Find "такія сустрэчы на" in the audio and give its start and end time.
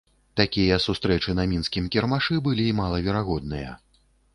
0.39-1.45